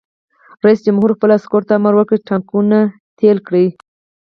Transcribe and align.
رئیس 0.65 0.79
جمهور 0.87 1.09
خپلو 1.15 1.33
عسکرو 1.39 1.67
ته 1.67 1.73
امر 1.77 1.93
وکړ؛ 1.95 2.17
ټانکونه 2.29 2.77
تېل 3.19 3.37
کړئ! 3.47 3.67